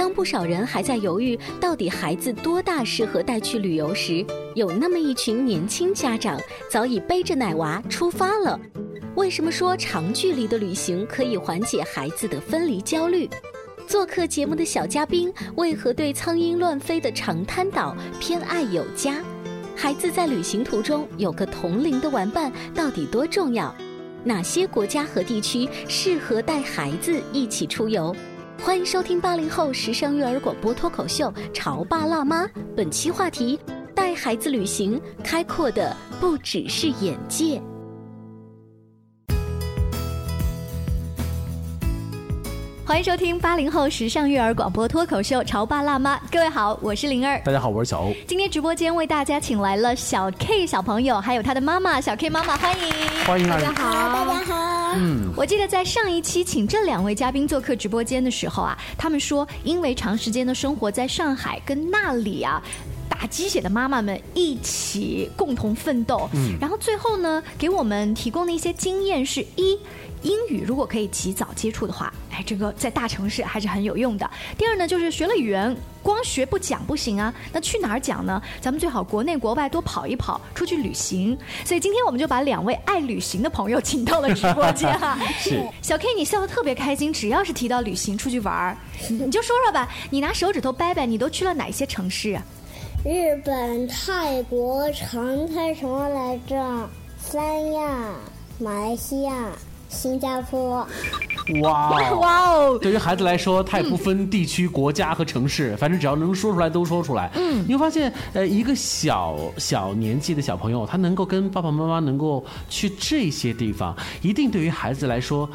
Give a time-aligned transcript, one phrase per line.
[0.00, 8.58] 当不少人还在犹豫到底孩子多大适合带去旅游时，有那么一群年轻家长早已背着奶娃出发了。
[9.14, 13.28] 为什么说长距离的旅行可以缓解孩子的分离焦虑？
[13.86, 19.22] 做客节目的小嘉宾为何对苍蝇乱飞的长滩岛偏爱有加？
[19.76, 23.74] 孩子在旅行途中有个同龄的玩伴到底多重要？
[24.24, 28.16] 哪些国家和地区适合带孩子一起出游？
[28.62, 32.44] 欢迎收听八零后时尚育儿广播脱口秀《潮爸辣妈》。
[32.76, 33.58] 本期话题：
[33.94, 37.60] 带孩子旅行，开阔的不只是眼界。
[42.90, 46.16] 欢迎收听八零后时尚育儿广播脱口秀《潮爸辣妈》。
[46.28, 47.40] 各位好，我是灵儿。
[47.44, 48.12] 大家好，我是小欧。
[48.26, 52.92] 今天直播间为大家请来了小 K 小朋友，还有他的妈妈小 K 妈妈，欢迎，
[53.24, 54.94] 欢迎大家好，大家好。
[54.96, 62.60] 嗯，我记得在上一期请这两位嘉宾做客直播间的时候啊，他们说因为长时间的生活在上海，跟那里啊
[63.08, 66.28] 打鸡血的妈妈们一起共同奋斗。
[66.34, 69.78] 嗯，然后最后呢，给我们提供的一些经验是一。
[70.22, 74.30] 英语如果可以及早接触的话，哎，这个在大城市还是很有用的。
[74.58, 77.32] 第二呢，就是学了语言，光学不讲不行啊。
[77.52, 78.40] 那去哪儿讲呢？
[78.60, 81.36] 咱们最好国内国外多跑一跑，出去旅行。
[81.64, 85.18] 所以今天我们就把两位爱旅行的朋友请到了直播间哈。
[85.40, 88.76] 是小 K，你笑得特别开心，只要是提到旅行出去玩儿，
[89.08, 89.88] 你就说说吧。
[90.10, 92.42] 你拿手指头掰掰，你都去了哪些城市啊？
[93.02, 96.90] 日本、泰国、长开什么来着？
[97.18, 98.14] 三亚、
[98.58, 99.32] 马来西亚。
[99.90, 100.86] 新加坡，
[101.62, 102.78] 哇 哇哦！
[102.80, 107.30] 对于孩子来说，他也不分地区、国家和城市，反正只要能说出来都说出来。
[107.34, 115.48] 嗯，你会发现，呃，一个小小年纪的小朋友，他能够跟爸爸妈妈能够去这些地方，一定对于孩子来说，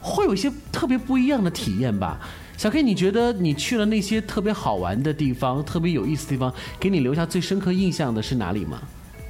[0.00, 2.18] 会有一些特别不一样的体验吧。
[2.56, 8.80] 小 K，你觉得你去了那些特别好玩的地方、特别有意思的地方，给你留下最深刻印象的是哪里吗？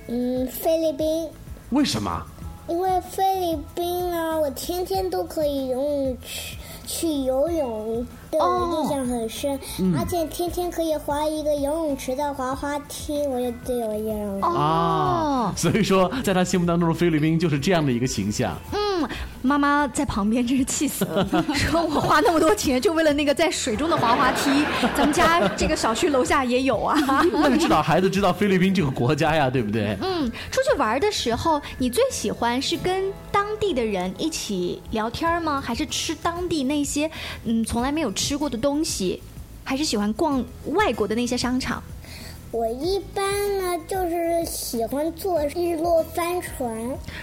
[0.08, 1.28] 嗯，菲律宾。
[1.70, 2.22] 为什么？
[2.70, 9.58] 因为菲律宾啊，我天天都可以游泳去去游泳，对我印象很深。
[9.98, 15.52] 而且天天可以滑一个游泳池的滑滑梯，我也对我印象哦。
[15.56, 18.56] 所以说，在他心目当中的菲律宾就是这样的一个形象。
[18.72, 18.78] 嗯，
[19.42, 24.64] 妈妈在旁边真是气死了， 说我花那么多钱就为了那个在水中的滑滑梯，
[24.96, 26.96] 咱们家这个小区楼下也有啊。
[27.32, 29.96] 那你至少孩子知道菲律宾这个国家呀，对不对？
[30.02, 35.62] 嗯，出去玩的时候，你最喜欢是跟当地的人一起聊天吗？
[35.64, 37.10] 还是吃当地那些
[37.44, 39.22] 嗯从来没有吃过的东西？
[39.64, 41.82] 还是喜欢逛外国的那些商场？
[42.52, 43.24] 我一般
[43.58, 46.68] 呢，就是喜欢坐日落帆船。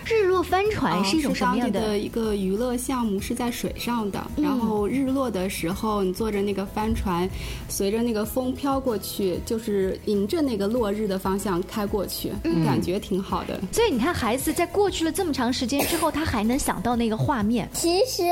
[0.06, 3.20] 日落帆船是一种什么样的一个娱乐项目？
[3.20, 7.30] 是在水上的，然后日落的时候，你坐着那个帆船，
[7.68, 12.32] 随着那个风飘过去，就是迎着那个落日的方向开过去，
[12.66, 13.60] 感觉挺好的。
[13.74, 17.68] 所以你看，孩子在过去了这么长时间之后，他还能想到那个画面。
[17.74, 18.24] 其实。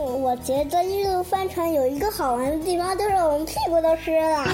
[0.00, 4.46] 我觉得日落帆船有一个好玩的地方，就是我们屁股都湿了。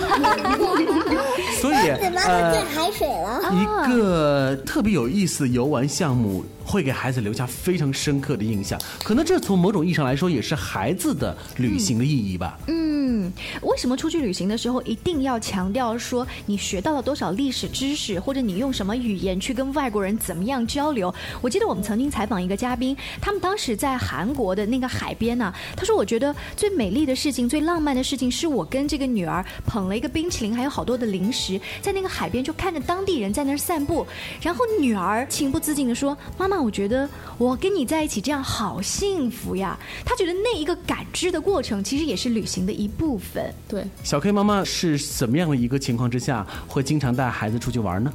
[1.60, 3.40] 所以，怎么会进海水了？
[3.52, 8.80] 一个特别有意思的游玩项目，会给孩子留下非常深刻的印象。
[9.02, 12.58] 可能这从某种意义上来说，也是孩子的旅行的意义吧。
[12.68, 12.93] 嗯。
[13.14, 13.32] 嗯，
[13.62, 21.14] 为什么出去旅行的时候一定要强调说你学到了多少历史知识，或者你用什么语言去跟外国人怎么样交流？
[21.40, 34.04] 我记得我们曾经采访一个嘉宾，他们当时在韩国的那个海边呢、他说：“我觉得最美丽的事情、最浪漫的事情，是我跟这个女儿捧了一个冰淇淋，还有好多的零食，在那个海边就看着当地人在那儿散步，
[34.42, 37.08] 然后女儿情不自禁的说：‘妈妈，我觉得
[37.38, 43.52] 我跟你在一起这样好幸福呀。’他觉得那一个感知的过程，其实也是旅行的一部分。
[43.68, 48.12] 对，小 K 妈妈是怎么样的一个情况之下会经常带孩子出去玩呢？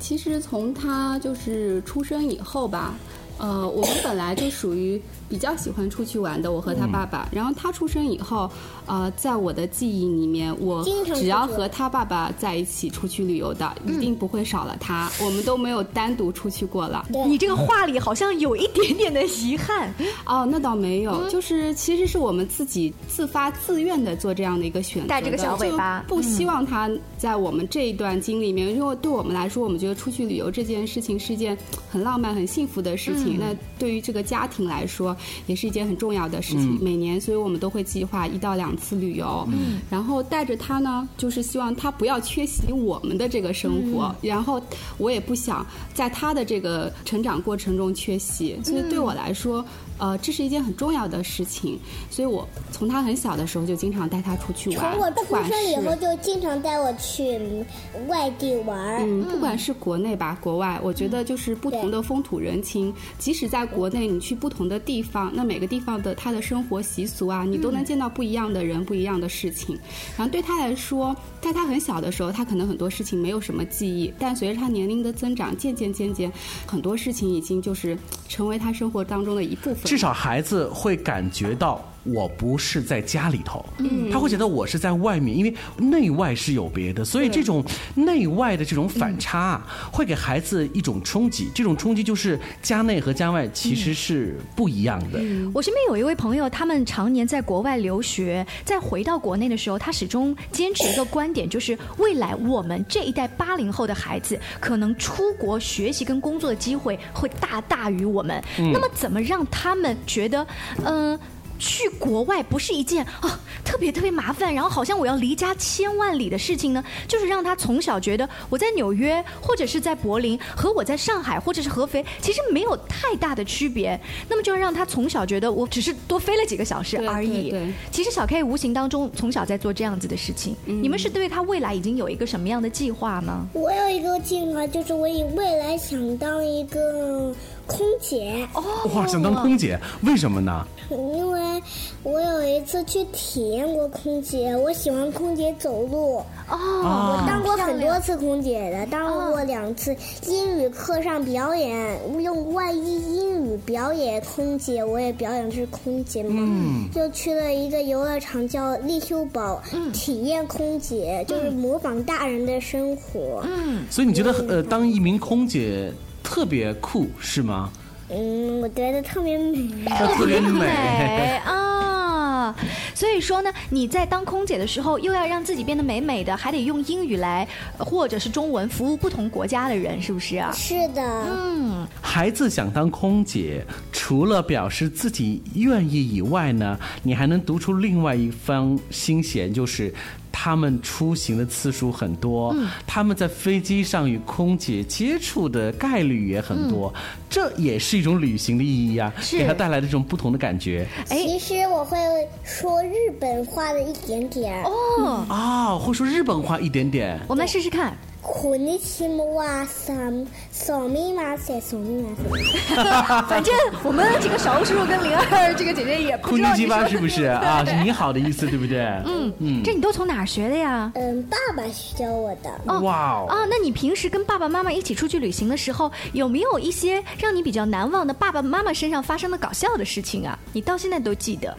[0.00, 2.94] 其实从他就是出生以后吧，
[3.38, 7.28] 呃，我们本来就属于比较喜欢出去玩的，我和他爸爸。
[7.32, 8.50] 然后他出生以后，
[8.86, 15.10] 呃，在我的记忆里面，我经常只要和他爸爸在一起出去旅游的，一定不会少了他。
[15.22, 17.06] 我们都没有单独出去过了。
[17.26, 19.94] 你这个话里好像有一点点的遗憾。
[20.26, 31.56] 哦，那倒没有，就是其实是我们自己自发自愿的做这样的一个选择，带这个小尾巴不希望他在我们这一段经历里面，因为对我们来说，我们觉得出去旅游这件事情是一件
[31.88, 33.27] 很浪漫、很幸福的事情。
[33.36, 35.16] 那对于这个家庭来说，
[35.46, 36.78] 也是一件很重要的事情。
[36.80, 39.46] 每年，所以我们都会计划一到两次旅游，
[39.90, 44.62] 然后带着他呢，就是希望他不要缺席我们的这个生活，然后
[44.96, 49.64] 我也不想在他的这个成长过程中缺席，所以对我来说。
[50.00, 51.76] 呃，这是一件很重要的事情，
[52.08, 57.66] 所以我从他很小的时候就经常带他出去玩，从我出生以后就经常带我去嗯
[58.06, 59.00] 外地玩儿。
[59.00, 62.94] 嗯，不管是国内吧，国外，我觉得就是不同的风土人情。
[63.18, 69.76] 即使在国内，你去不同的地方，那每个地方的他的生活习俗啊，你都能见到不一样的人、不一样的事情。
[70.16, 76.30] 然后对他来说，在他很小的时候，他可能很多事情没有什么记忆，但随着他年龄的增长，渐渐渐渐，
[76.66, 77.98] 很多事情已经就是
[78.28, 79.84] 成为他生活当中的一部分。
[79.84, 87.64] 至少孩子会感觉到我不是在家里头，嗯，他会觉得我是在外面，因为内外是有别的，所以这种
[87.94, 91.48] 内外的这种反差啊，会给孩子一种冲击。
[91.54, 95.20] 这种冲击就是家内和家外其实是不一样的。
[95.52, 108.42] 我身边有一位朋友，他们常年在国外留学，在回到国内的时候，他始终坚持一个观点，就是未来我们这一代八零后的孩子，可能出国学习跟工作的机会会大大于我们。
[108.56, 110.46] 那么，怎么让他们觉得，
[110.84, 111.18] 嗯、
[111.58, 116.82] 去国外不是一件啊特别特别麻烦，然后好像我要离家千万里的事情呢？
[117.06, 123.98] 就是让他从小觉得我在纽约或者是在柏林和我在上海或者是合肥其实没有太大的区别。
[124.28, 127.50] 那么就要让他从小觉得我只是多飞了几个小时而已。
[127.50, 130.56] 对对其实小 K 无形当中从小在做这样子的事情。
[130.64, 133.46] 你们是对他未来已经有一个什么样的计划吗？
[133.52, 137.34] 我有一个计划，就是我以未来想当一个
[137.68, 138.48] 空姐，
[138.94, 140.66] 哇，想当空姐，为什么呢？
[140.90, 141.62] 因为
[142.02, 146.16] 我有一次去体验过空姐，我喜欢空姐走路。
[146.48, 149.94] 哦，我当过很多次空姐的，当过两次
[150.26, 156.36] 英语课上表演，用外衣英语表演空姐，我也表演是空姐嘛。
[156.38, 159.62] 嗯就去了一个游乐场叫立修堡，
[159.92, 163.44] 体验空姐，就是模仿大人的生活。
[163.44, 165.92] 嗯所以你觉得呃，当一名空姐
[166.28, 167.70] 特别酷是吗？
[168.10, 169.66] 嗯，我觉得特别美。
[169.86, 171.40] 特别美。
[171.46, 172.54] 啊！
[172.94, 177.48] 所以说呢，你在当空姐的时候，又要让自己变得美美的，还得用英语来
[177.78, 180.52] 呃或者是中文服务不同国家的人，是不是啊？
[180.52, 189.92] 是的，嗯，孩子想当空姐，除了表示自己愿意以外呢，你还能读出另外一方心弦，就是
[190.40, 192.54] 他们出行的次数很多，
[192.86, 196.94] 他们在飞机上与空姐接触的概率也很多，
[197.28, 200.86] 这也是一种旅行的意义啊，给他带来的这种不同的感觉。
[201.08, 201.18] 哎。
[201.26, 201.98] 其实我会
[202.44, 204.62] 说日本话的一点点。
[204.62, 207.18] 哦，啊，会说日本话一点点。
[207.26, 207.96] 我们来试试看。
[208.27, 213.23] こんにちは、さん、すみません、すみません。
[213.27, 213.51] 反正
[213.83, 217.65] 我们这个小叔叔跟灵儿这个姐姐也不空知道你说军鸡巴 是不是啊？
[217.65, 218.79] 是你好的意思，对不对？
[219.05, 219.61] 嗯嗯。
[219.61, 220.89] 这你都从哪儿学的呀？
[220.95, 221.63] 嗯，爸爸
[221.97, 222.81] 教我的。
[222.81, 223.27] 哇哦！
[223.27, 230.39] 啊，那你平时跟爸爸妈妈一起出去旅行的时候，有没有一些让你比较难忘的爸爸妈妈身上发生的搞笑的事情啊？
[230.53, 231.53] 你到现在都记得？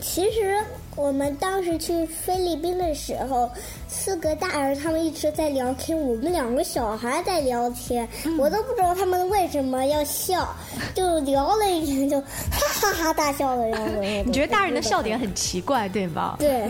[0.00, 0.58] 其实
[0.99, 3.49] 我们当时去菲律宾的时候，
[3.87, 8.05] 四个大人他们一直在聊天，我们两个小孩在聊天，
[8.37, 10.53] 我都不知道他们为什么要笑，
[10.93, 12.27] 就聊了一天就哈
[12.81, 14.01] 哈哈大笑的样子。
[14.27, 16.35] 你觉得大人的笑点很奇怪，对吧？
[16.37, 16.69] 对，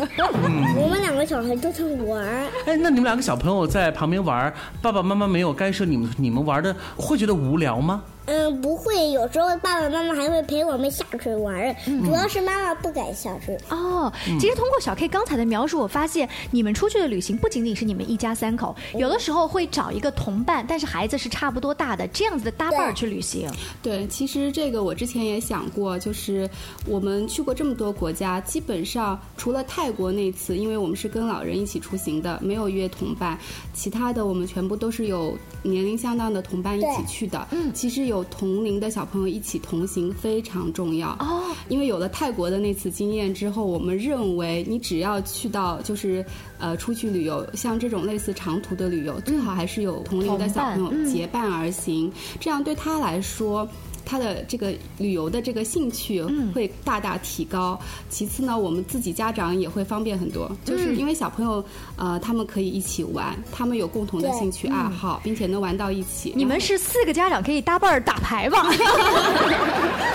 [0.78, 2.48] 我们两个小孩都在玩儿。
[2.68, 8.04] 哎，那你们两个小朋友在旁边玩儿，爸爸妈妈没有干涉你们，你们玩的会觉得无聊吗？
[8.30, 13.58] 嗯，不会，有时候爸爸妈妈还会陪我们下水玩主要是妈妈不敢下水。
[13.70, 23.50] 哦，其实通过小 K 刚才的描述，我发现你们出去的旅行不仅仅是你们一家三口，有的时候会找一个同伴，但是孩子是差不多大的，这样子的搭伴儿去旅行。
[23.82, 26.48] 对，其实这个我之前也想过，就是
[26.86, 33.36] 我们去过这么多国家，基本上除了泰国那次，因为我们是跟老人一起出行的，没有约同伴，
[33.74, 37.48] 其他的我们全部都是有年龄相当的同伴一起去的。
[37.50, 41.10] 嗯，其实有同龄的小朋友一起同行非常重要。
[41.20, 46.26] 哦，因为有了泰国的那次经验之后，我们认为你只要去到就是
[46.60, 53.68] 呃出去旅游，像这种类似长途的旅游，最好还是有同龄的小朋友结伴而行，这样对他来说。
[54.10, 56.24] 他的这个旅游的这个兴趣
[56.54, 57.80] 会大大提高。
[58.10, 61.64] 其次呢，我们自己家长也会方便很多，就是因为小朋友
[61.96, 66.34] 呃他们可以一起玩，他们有共同的兴趣爱好，并且能玩到一起。
[66.36, 68.72] 你们是四个家长可以搭伴儿打牌吧？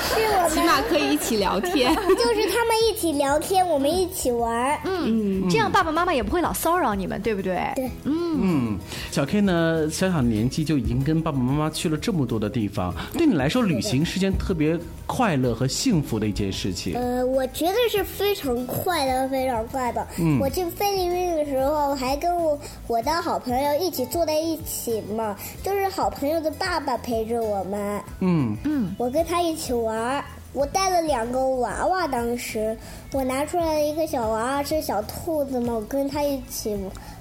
[0.05, 1.95] 是我们起码可以一起聊天。
[1.95, 2.03] 就
[2.35, 4.81] 是他们一起聊天，我们一起玩儿。
[4.85, 7.73] 嗯，这样爸爸妈妈也不会老骚扰你们，对不对？
[7.77, 8.77] 对嗯，
[9.11, 16.95] 小 K 呢，小小年纪就已经跟爸爸妈妈去了这么多的地方，对你来说，旅行是件特别快乐和幸福的一件事情。
[16.97, 20.07] 呃，我觉得是非常快乐，非常快乐。
[20.41, 30.25] 我去菲律宾的时候，还跟我我的好朋友一起坐在一起嘛，就是好朋友的爸爸陪着我们，嗯，我跟他一起玩儿。
[30.53, 32.79] 我带了两个娃娃，当时
[33.11, 36.79] 我拿出来一个小娃娃是小兔子嘛，我跟他一起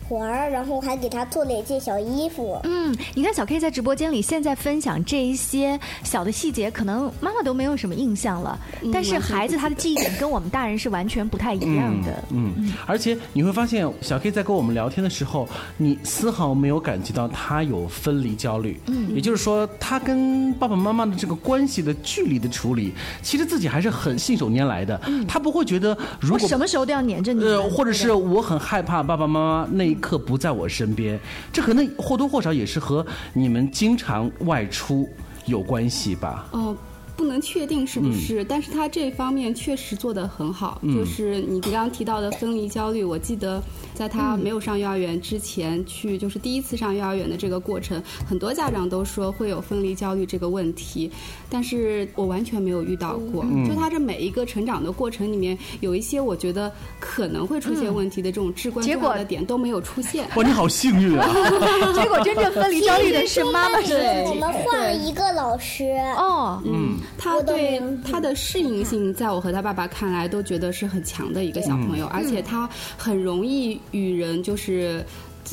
[0.10, 2.60] 玩儿，然后还给他做了一件小衣服。
[2.64, 8.60] 嗯，你看小 K 在直播间里现在分享这一些小的细节，可能妈妈都没有什么印象了，
[8.92, 12.24] 但是孩子他的记忆点跟我们大人是完全不太一样的。
[12.32, 18.80] 嗯，而且你会发现，小 K 在跟我们聊天的时候，你丝毫没有感觉到他有分离焦虑。
[18.88, 25.00] 嗯，也就是说，他跟爸爸妈妈的这个关系的距离的处理，其实自己还是很信手拈来的。
[25.28, 31.20] 他不会觉得，如我果什么时候都要黏着你们，呃，或者是我很害怕爸爸妈妈那一刻不在我身边，
[31.52, 35.08] 这可能或多或少也是和你们经常外出
[35.46, 36.48] 有关系吧。
[36.52, 36.76] 哦。
[37.16, 40.82] 不能确定是不是，但是他这方面确实做得很好。
[40.84, 43.62] 就是你刚刚提到的分离焦虑，我记得
[43.94, 51.12] 在他没有上幼儿园之前去，就是第一次上幼儿园的这个过程，很多家长都说会有分离焦虑这个问题，
[51.50, 53.46] 但是我完全没有遇到过。
[53.68, 60.28] 就他这每一个成长的过程里面，有一些我觉得可能会出现问题的这种至关结果重要的点都没有出现。
[60.36, 61.30] 哇，你好幸运啊！
[61.94, 64.30] 结果真正分离焦虑的是妈妈自对己。
[64.30, 65.84] 我们换了一个老师。
[66.18, 75.04] 哦，嗯，他对他的适应性，在我和他爸爸看来，都觉得是很强的一个小朋友，而且他很容易与人就是。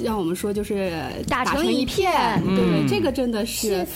[0.04, 3.86] 让我们说就是打成成一一片对对，这个真的是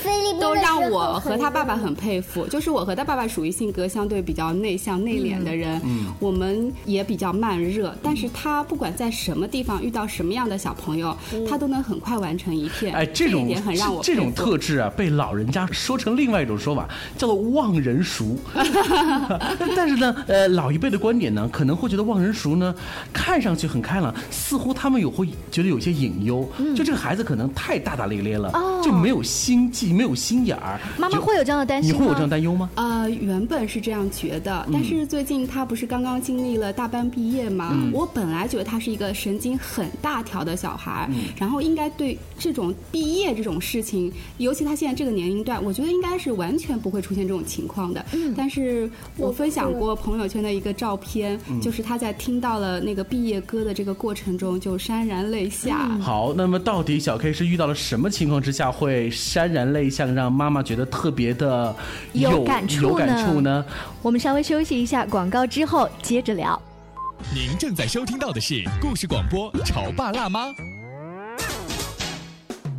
[0.41, 2.47] 都让我和他爸爸很很佩服。
[2.47, 5.79] 就是我和他爸爸属于性格相对比较内向、内敛的人，
[6.19, 11.15] 我们也比较慢热，但是他不管在什么地方遇到什么样的小朋友，
[11.49, 12.95] 他都能很快完成一片。
[12.95, 18.37] 哎，这种一点很让我这种特质啊，被老人家说成另外一种说法，叫做望人熟。
[19.77, 22.75] 但是呢，呃，老一辈的观点呢，可能会觉得望人熟呢，
[23.13, 30.79] 看上去很开朗，似乎他们有会觉得有些隐忧，嗯就这个孩子可能太大大咧咧了，哦就没有心计，没有心眼儿。
[30.99, 31.99] 妈妈会有这样的担心吗？
[31.99, 32.69] 你会有这样担忧吗？
[32.75, 37.75] 呃，原本是这样觉得，但是最近他不是刚刚经历了大班毕业吗？
[37.93, 48.05] 我本来觉得他是一个神经很大条的小孩，然后应该对这种毕业这种事情，尤其他现在这个年龄段，我觉得应该是完全不会出现这种情况的。
[48.37, 55.84] 但是我分享过朋友圈的一个照片，就是他在听到了那个毕业歌的这个过程中就潸然泪下。
[56.01, 61.75] 好，那么到底小 K 是遇到了什么情况之下会潸然泪下，让妈妈觉得特别的
[62.13, 63.65] 有感触有感呢触呢？
[64.03, 66.61] 我们稍微休息一下，广告之后接着聊。
[67.35, 70.49] 您正在收听到的是故事广播《潮爸辣妈》。《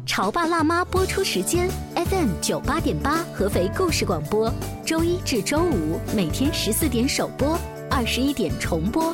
[0.05, 4.53] 潮爸辣妈》播出时间：FM 九八点八，合肥故事广播，
[4.85, 7.59] 周一至周五每天十四点首播，
[7.89, 9.13] 二十一点重播。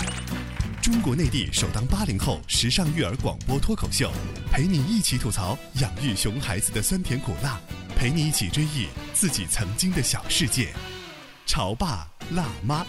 [0.81, 4.11] 中国内地首档八零后时尚育儿广播脱口秀，
[4.51, 7.61] 陪你一起吐槽养育熊孩子的酸甜苦辣，
[7.95, 10.73] 陪你一起追忆自己曾经的小世界。
[11.45, 12.83] 潮爸辣妈。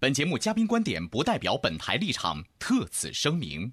[0.00, 3.72] 本节目嘉宾观点不代表本台立场，特此声明。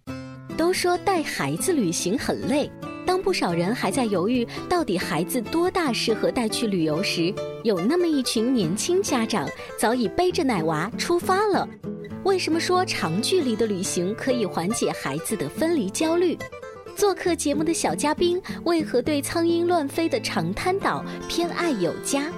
[0.56, 2.70] 都说带孩子旅行很累，
[3.06, 7.34] 当不少人还在犹豫到底孩子多大适合带去旅游时，
[7.64, 9.48] 有那么一群年轻家长
[9.80, 11.68] 早已背着奶娃出发了。
[12.24, 16.38] 为什么说长距离的旅行可以缓解孩子的分离焦虑？
[16.96, 22.32] 做客节目的小嘉宾为何对苍蝇乱飞的长滩岛偏爱有加？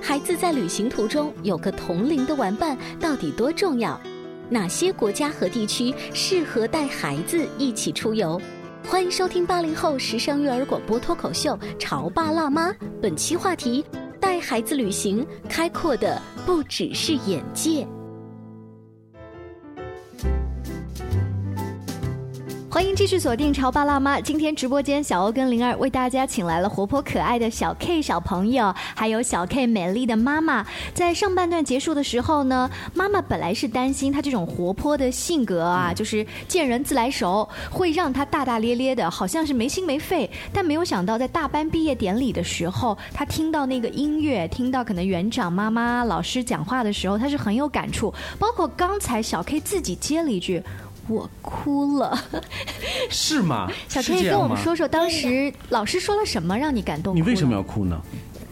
[0.00, 4.00] 孩子在旅行途中有个同龄的玩伴到底多重要？
[4.48, 8.40] 哪些国家和地区适合带孩子一起出游？
[8.84, 12.70] 欢迎收听八零后时尚育儿广播脱口秀《潮爸辣妈》。
[13.00, 13.84] 本期话题：
[14.20, 17.86] 带孩子旅行，开阔的不只是眼界。
[22.72, 24.16] 欢迎继续锁定《潮爸辣妈》。
[24.22, 30.64] 今天直播间，小欧跟灵儿为大家请来了活泼可爱的小 K 小朋友，还有小 K 美丽的妈妈。
[30.94, 40.30] 在上半段结束的时候呢，妈妈本来是担心他这种活泼的性格啊，就是见人自来熟，会让他大大咧咧的，好像是没心没肺。
[40.50, 48.10] 但没有想到，在大班毕业典礼的时候，他听到那个音乐，听到可能园长、妈妈、老师讲话的时候，他是很有感触。
[48.38, 50.62] 包括刚才小 K 自己接了一句。
[51.08, 52.16] 我哭了，
[53.10, 53.70] 是吗？
[53.88, 57.14] 小 K 跟我们说说，当时老师说了什么让你感动？
[57.14, 58.00] 你为什么要哭呢？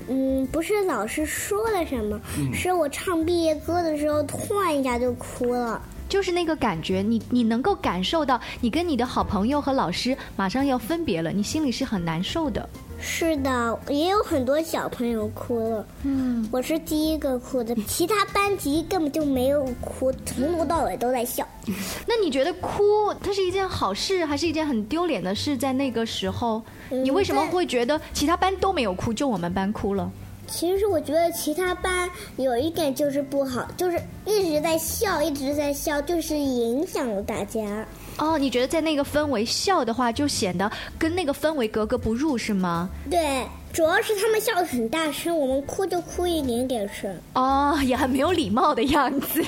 [0.08, 2.20] 嗯，不是老师说了什么，
[2.52, 5.80] 是我唱毕业歌的时候，突然一下就哭了。
[6.08, 12.68] 就是那个感觉，你你能够感受到，你跟你的好朋友和老师马上要分别了，你心里是很难受的。
[13.00, 15.86] 是的，也有很多小朋友哭了。
[16.04, 21.46] 嗯，我是第一个哭的，其他班级根本就没有哭，从头到尾都在笑。
[22.06, 25.56] 那你觉得哭它是一件好事，还是一件很丢脸的事？
[25.56, 30.10] 在那个时候，你为什么会觉得其他班都没有哭，就我们班哭了？
[30.46, 37.86] 其实我觉得其他班有一点就是不好，就是一直在笑，一直在笑，就是影响了大家。
[38.20, 42.88] 哦，你觉得在那个氛围笑的话，就显得跟那个氛围格格不入，是吗？
[43.10, 43.46] 对。
[43.72, 47.14] 主要是他们笑得很大声，我们哭就哭一点点声。
[47.34, 49.42] 哦，也很没有礼貌的样子。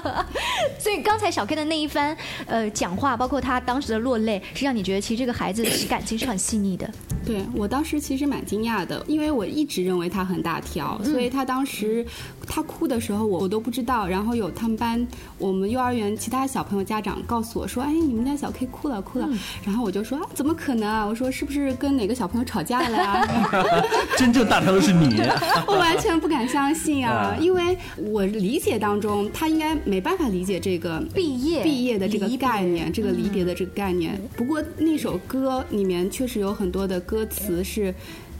[0.78, 6.88] 所以刚才小 K 的那一番呃讲话，包括他当时的落泪，是让你觉得其实这个孩子感情是很细腻的。
[7.26, 12.06] 对我当时其实蛮惊讶的，因为我一直认为他很大条，所以他当时
[12.46, 14.06] 他哭的时候，我我都不知道。
[14.06, 19.28] 然后有他们班我们幼儿园其他小朋友家长告诉我说：“哎，你们家小 K 哭了，哭了。”
[19.66, 23.26] 然后我就说：“啊，怎么可能啊？”我说：“是不是跟哪个小朋友吵架了呀？”
[24.16, 25.20] 真正大条的是你，
[25.66, 27.36] 我完全不敢相信啊！
[27.40, 34.20] 因为我理解当中，他应该没办法理解这个毕业毕业的这个概念，这个离别的这个概念。
[34.36, 37.94] 不过那首歌里面确实有很多的歌词是。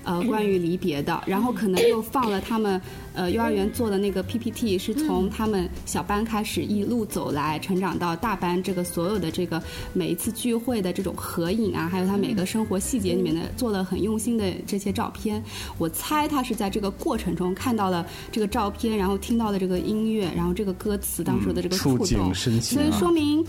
[0.04, 2.80] 呃，关于离别的，然后可能又放了他们
[3.18, 15.42] 呃幼儿园做的那个 PPT，是从他们小班开始一路走来，成长到大班，这个所有的这个每一次聚会的这种合影啊，还有他每个生活细节里面的做了很用心的这些照片。
[15.76, 23.44] 我猜他是在这个过程中看到了这个照片，然后听到了这个音乐，然后这个歌词当时的这个触动，所以说明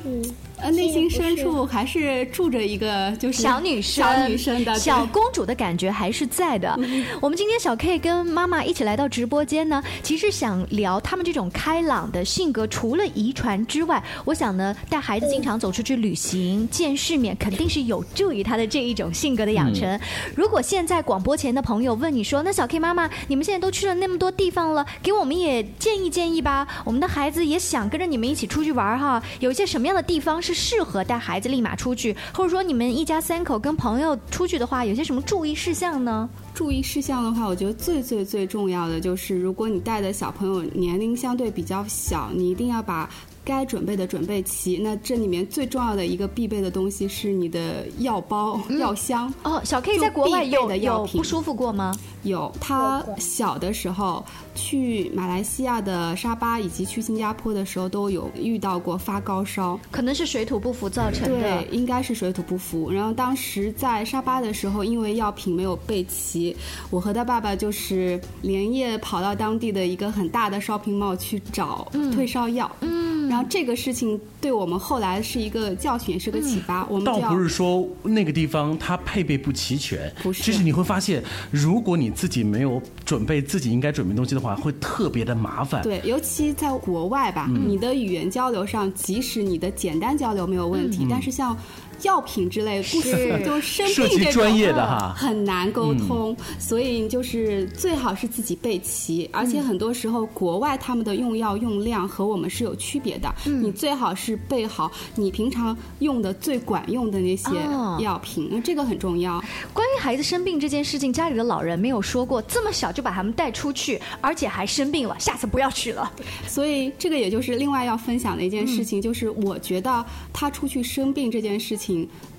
[0.57, 6.59] 呃内心深处还是住着一个就是小女生、小女生的小公主的感觉还是在。
[6.59, 6.77] 的，
[7.21, 19.99] 我们今天小 K 跟妈妈一起来到直播间呢，其实想聊他们这种开朗的性格，除了遗传之外，我想呢，带孩子经常走出去旅行、见世面，肯定是有助于他的这一种性格的养成。
[20.35, 36.29] 如果现在广播前的朋友问你说，那小 K 妈妈，你们现在都去了那么多地方了，给我们也建议建议吧，我们的孩子也想跟着你们一起出去玩哈，有一些什么样的地方是适合带孩子立马出去，或者说你们一家三口跟朋友出去的话，有些什么注意事项呢？
[36.59, 43.09] 注意事项的话，我觉得最最最重要的就是，如果你带的小朋友年龄相对比较小，你一定要把
[43.43, 44.77] 该准备的准备齐。
[44.77, 49.33] 那这里面最重要的一个必备的东西是你的药包、药箱。
[49.43, 51.95] 哦，小 K 在国外有有不舒服过吗？
[52.23, 61.39] 有，他小的时候去马来西亚的沙巴以及去新加坡的时候都有遇到过发高烧，可能是水土不服造成的。
[61.39, 62.91] 对，应该是水土不服。
[62.91, 66.53] 然后当时在沙巴的时候，因为药品没有备齐，
[66.89, 72.69] 我和他爸爸就是连夜跑到当地的一个很大的 shopping mall 去找退烧药。
[72.81, 72.98] 嗯，
[73.29, 76.85] 然后这个事情对我们后来是一个教训，也是个启发。
[76.87, 85.83] 我们倒不是说那个地方它配备不齐全，不是，就是你会发现，如果你自己没有准备自己应该准备东西的话，会特别的麻烦。
[85.83, 91.55] 对，尤其在国外吧，你的语言交流上，即使你的简单交流没有问题，但是像。
[92.03, 109.43] 药品之类，不是就生病这种专业的哈很难沟通，所以就是最好是自己备齐，而且很多时候国外他们的用药用量和我们是有区别的，你最好是备好你平常用的最管用的那些哦药品，那这个很重要。
[109.73, 116.11] 关于孩子生病这件事情，家里的老人没有说过这么小就把他们带出去，而且还生病了，下次不要去了。
[116.47, 121.88] 所以这个也就是另外要分享的一件事情，就是我觉得他出去生病这件事情。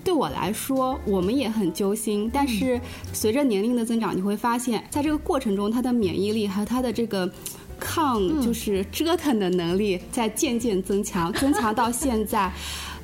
[0.02, 2.30] 对我来说，我们也很揪心。
[2.32, 2.80] 但是
[3.12, 7.30] 随着年龄的增长，你会发现在这个过程中，他的免疫力和他的这个
[7.78, 12.52] 抗就是折腾的能力在渐渐增强，增强到现在。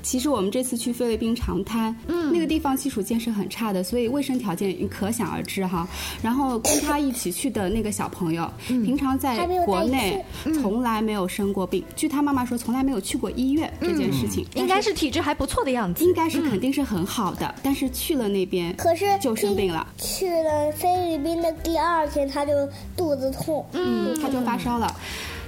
[0.07, 5.87] 其实我们这次去菲律宾长滩，嗯，那个地方基础建设很差的，所以卫生条件可想而知哈。
[6.23, 8.85] 然后跟他一起去的那个小朋友，嗯。
[8.85, 10.25] 平常在国内
[10.63, 16.05] 从来没有生过病，据他妈妈说，从来没有去过医院这件事情，应该是体质还不错的样子。
[16.05, 22.53] 应该是肯定是很好的，但是去了那边，可是就生病了，去了菲律宾的第二天，他就
[22.97, 23.67] 肚子痛。
[23.73, 24.87] 嗯，他就发烧了。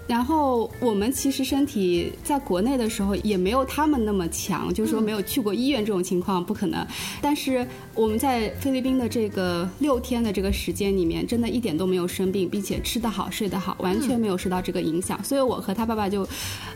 [0.09, 6.85] 然后我们其实身体在国内的时候也没有他们那么强，就是说没有去过医院这种情况不可能。
[7.21, 15.23] 但是我们在菲律宾的这个六天的这个时间里面，真的一点都没有生病，并且吃得好、睡得好，完全没有受到这个影响。
[15.23, 16.27] 所以我和他爸爸就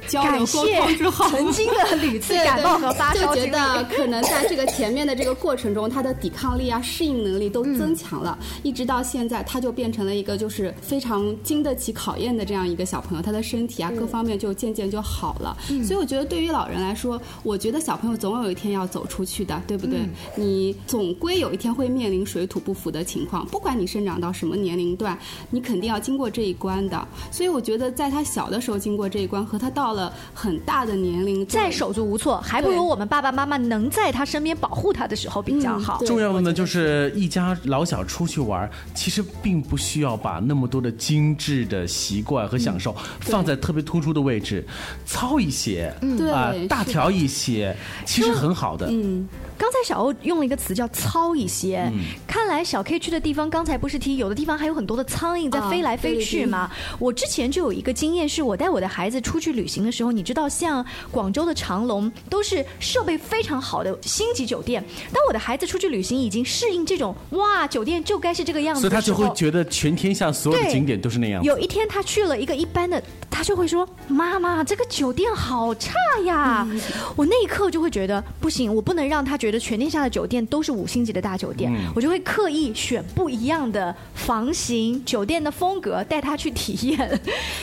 [0.06, 15.56] 交流沟通之后，曾经的屡次感冒和发烧就觉得可能在这个前面的这个过程中，他的抵抗力啊、适应能力都增强了，一直到现在，他就变成了一个就是非常经得起考验的这样一个小朋友，他的身体啊各方面就渐渐就好了。
[15.84, 20.00] 所以我觉得对于老人来说，我觉得小朋友总有一天要走出去的，对不对？
[20.36, 25.16] 你总归有一天会面临水土不服的情况，不管你生长到什么年龄段，
[25.50, 27.06] 你肯定要经过这一关的。
[27.30, 35.98] 所以我觉得在他小的时候经过这一关，和他到了很大的年龄再手足无措，还不如我们爸爸妈妈能在他身边保护他的时候比较好。
[35.98, 44.64] 对重要的呢，就是一家老小出去玩，其实并不需要把那么多的精致的习惯和享受放在特别突出的位置，
[45.04, 48.86] 糙一些，对啊，是大条一些，其实很好的。
[48.90, 51.90] 嗯，刚才小欧用了一个词叫“糙一些”，
[52.26, 56.70] 看来小 K 去的地方，刚才不是提有的地方还有很多的苍蝇在啊飞来飞去吗？
[56.98, 71.42] 我之前就有一个经验，是我带我的孩子出去旅行的时候，你知道，像广州的长隆都是设备非常好的星级酒店，当我的孩子出去旅行已经适应这种哇，酒店就该是这个样子所以他就会觉得全天下所有的景点都是那样。
[71.42, 75.94] 有一天他去了一个一般的，他就会说：“妈妈，这个酒店好差
[76.26, 76.80] 呀！”嗯
[77.16, 87.20] 我那一刻就会觉得不行，我不能让他觉得全天下的酒店都是五星级的大酒店，嗯我就会刻意选不一样的房型、酒店的风格带他去体验。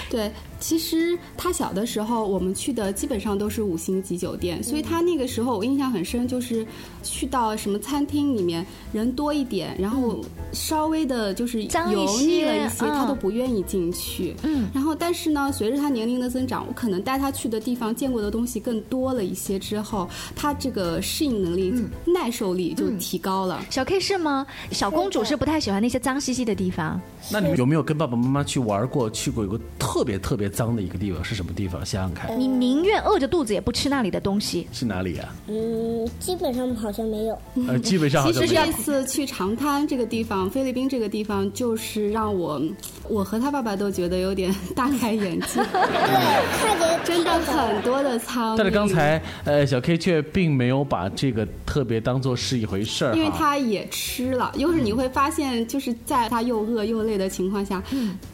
[0.10, 0.32] 对。
[0.60, 6.66] 其实他小的时候，我们去的基本上都是五星级酒店，所以他那个时候我印象很深，就是
[7.02, 10.20] 去到什么餐厅里面人多一点，然后
[10.52, 14.36] 稍微的就是油腻了一些，嗯他都不愿意进去。
[14.44, 21.74] 嗯，然后但是呢，随着他年龄的增长，我可能带他去的地方见过的东西更多了一些之后，他这个适应能力、
[22.06, 23.66] 耐受力就提高了。
[23.70, 24.46] 小 K 是吗？
[24.72, 27.00] 小公主是不太喜欢那些脏兮兮的地方。
[27.32, 29.10] 那你们有没有跟爸爸妈妈去玩过？
[29.10, 31.86] 去过有个特别特别脏的一个地方是什么地方？
[31.86, 34.68] 想想看，你宁愿饿着肚子也不吃那里的东西。
[34.72, 35.34] 是哪里啊？
[35.48, 37.42] 嗯，基本上好像没有。
[37.68, 42.62] 呃，基本上好其实像没有这次去长滩这个地方，菲律宾这个地方，就是让我，
[43.08, 48.58] 我和他爸爸都觉得有点大开眼界，看 见真的很多的苍蝇。
[48.58, 53.30] 但是刚才呃，小 K 却并没有把这个特别当做是一回事儿因为。
[53.40, 57.82] 他也吃了，又是你会发现，就是在他又饿又累的情况下，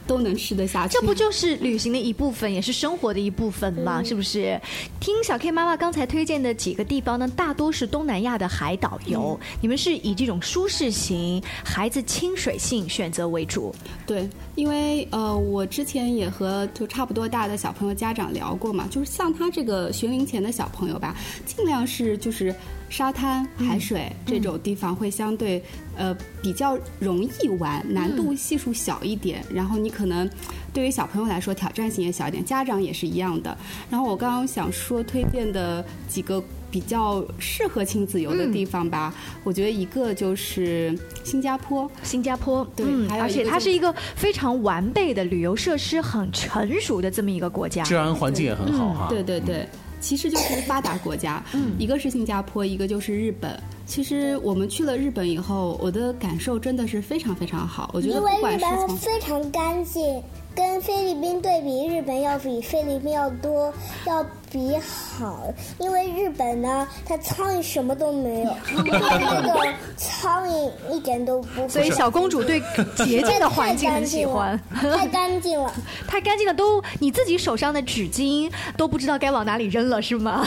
[0.08, 0.94] 都能吃得下去。
[0.94, 4.04] 这不就是旅行的一部分，也是生活的一部分嘛？
[4.04, 4.60] 是不是？
[5.00, 9.40] 听小 K 妈妈刚才推荐的几个地方呢，大多是东南亚的海岛游。
[9.60, 13.74] 你们是以这种舒适型、孩子亲水性选择为主。
[14.06, 21.16] 对，因为呃，我之前也和就差不多大的小朋友家长聊过嘛，就是像他这个学龄前的小朋友吧，
[21.46, 22.54] 尽量是就是
[22.90, 25.62] 沙滩、海水、这种地方会相对
[25.98, 30.30] 呃比较容易玩，难度系数小一点，然后你可能。
[30.74, 33.58] 对于小朋友来说，挑战性也小一点，家长也是一样的。
[33.90, 39.14] 然后我刚刚想说推荐的几个比较适合亲子游的地方吧，
[39.46, 40.94] 我觉得一个就是
[41.24, 47.82] 新加坡，新加坡，对嗯而且它是一个非常完备的旅游设施很成熟的这么一个国家。
[47.84, 49.08] 治安环境也很好哈。
[49.08, 49.66] 对对对，
[50.06, 51.44] 其实就是发达国家，
[51.80, 53.60] 一个是新加坡，一个就是日本。
[53.88, 57.90] 其实我们去了日本以后，我的感受真的是非常非常好。
[57.92, 60.22] 我觉得不因为日管是从本非常干净，
[60.54, 63.74] 跟菲律宾对比，日本要比菲律宾要多，
[64.06, 68.52] 要比好，因为日本呢，它苍蝇什么都没有，
[68.84, 71.68] 那个苍蝇一点都不。
[71.68, 72.62] 所以小公主对
[72.96, 74.60] 洁净的环境很喜欢。
[74.72, 75.74] 太干净了，
[76.08, 80.46] 太干净了， 都你自己手上的纸巾都不知道该往哪里扔了，是吗？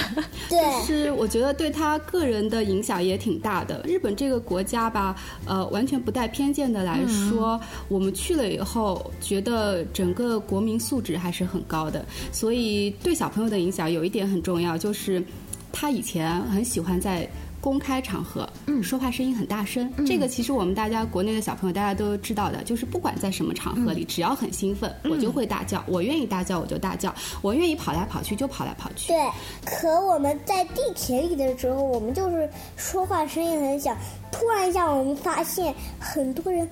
[0.49, 3.83] 对，是我觉得对她个人的影响也挺大的。
[3.85, 12.05] 日本这个国家吧，呃，完全不带偏见的来说，我们去了以后，觉得整个国民素质还是很高的。
[12.33, 15.23] 所以对小朋友的影响有一点很重要，就是
[15.73, 17.29] 他以前很喜欢在。
[17.61, 29.09] 公开场合，嗯，说话声音很大声，这个其实我们大家国内的小朋友大家都知道的，就是不管在什么场合里，只要很兴奋，我就会大叫，我愿意大叫我就大叫，我愿意跑来跑去就跑来跑去。
[29.09, 29.19] 对，
[29.65, 33.95] 可我们在地铁里的时候，我们就是说话声音很小，
[34.31, 36.67] 突然一下我们发现很多人，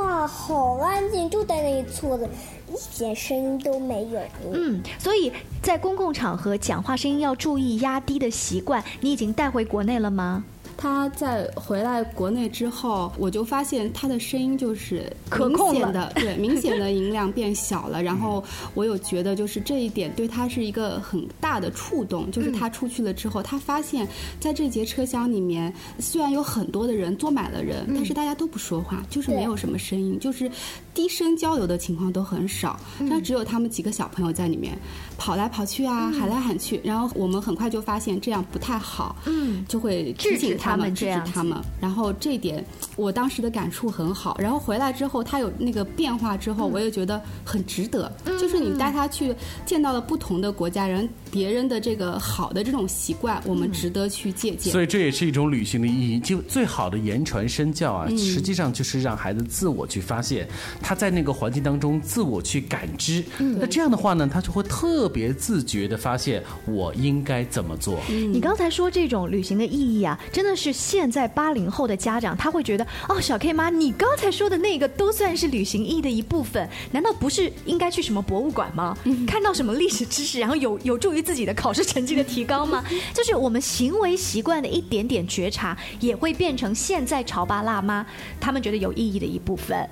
[0.00, 2.30] 哇，好安静，就在那里坐着。
[2.68, 4.20] 一点声音都没有。
[4.52, 10.44] 嗯，所以在公共场合讲话声音要注意压低的习惯，你已经带回国内了吗？
[10.76, 18.02] 他在回来国内之后，我就发现他的声音就是可控的， 对，明显的音量变小了。
[18.02, 18.42] 然后
[18.74, 22.30] 我有觉得，就是这一点对他是一个很大的触动。
[22.30, 24.06] 就是他出去了之后，他发现
[24.40, 30.50] 在这节车厢里面，虽然有很多的人坐满了人，但是大家都不说话，就是没有什么声音，就是
[30.92, 32.78] 低声交流的情况都很少。
[32.98, 34.76] 那只有他们几个小朋友在里面
[35.18, 36.80] 跑来跑去啊，喊来喊去。
[36.84, 40.76] 然后我们很快就发现这样不太好，嗯，就会制止他。
[40.76, 42.64] 们制止他们，然后这点
[42.96, 44.36] 我当时的感触很好。
[44.40, 48.12] 然后回来之后，他有那个变化之后，我也觉得很值得。
[48.40, 54.72] 就是你带他去见到了不同的国家人，别人的这个好的这种习惯，我们值得去借鉴。
[54.72, 56.18] 所以这也是一种旅行的意义。
[56.18, 60.48] 就最好的言传身教啊，实际上就是让孩子自我去发现，
[60.82, 63.24] 他在那个环境当中自我去感知。
[63.38, 68.00] 那这样的话呢，他就会特别自觉的发现我应该怎么做。
[68.08, 70.64] 你刚才说这种旅行的意义啊，真的是。
[70.64, 78.96] 是现在八零后的家长，他会觉得哦，小 K 妈，你刚才说的那个都算是旅行意义的一部分，难道不是应该去什么博物馆吗？
[79.26, 82.82] 看到什么历史知识，然后有有助于自己的考试成绩的提高吗？
[83.12, 88.06] 就是我们行为习惯的一点点觉察，也会变成现在潮爸辣妈
[88.40, 89.86] 他们觉得有意义的一部分。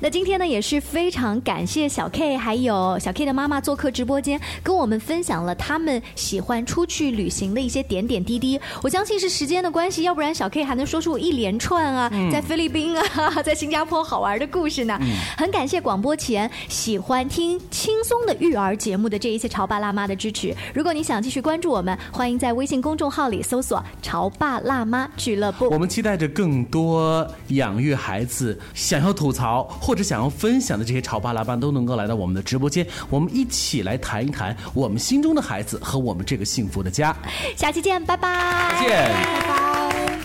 [0.00, 8.60] 那今天呢，也是非常感谢小 K 还有小 K 的妈妈做客直播间，跟我们分享了他们喜欢出去旅行的一些点点滴滴。
[8.82, 10.02] 我相信是时间的关系。
[10.02, 14.98] 要不然小 K 还能说出一连串啊，在菲律宾啊， 在新加坡好玩的故事呢。
[15.36, 20.54] 很感谢广播前喜欢听轻松的育儿节目的这一些潮爸辣妈的支持。
[20.72, 25.68] 如果你想继续关注我们，欢迎在微信公众号里搜索“潮爸辣妈俱乐部”。
[25.70, 34.39] 我们期待着更多养育孩子想要吐槽或者想要分享的这些潮爸辣妈都能够来到我们的直播间，我们一起来谈一谈
[34.74, 37.16] 我们心中的孩子和我们这个幸福的家。
[37.56, 38.76] 下期见，拜拜。
[38.80, 40.18] 见，拜拜。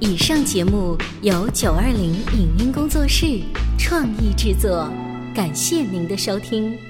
[0.00, 3.42] 以上节目由九二零影音工作室
[3.78, 4.88] 创意制作，
[5.34, 6.87] 感谢您的收听。